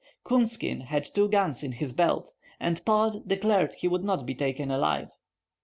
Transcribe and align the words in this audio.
Coonskin 0.23 0.81
had 0.87 1.03
two 1.03 1.29
guns 1.29 1.61
in 1.61 1.73
his 1.73 1.93
belt, 1.93 2.33
and 2.59 2.83
Pod 2.85 3.21
declared 3.27 3.75
he 3.75 3.87
would 3.87 4.03
not 4.03 4.25
be 4.25 4.33
taken 4.33 4.71
alive. 4.71 5.11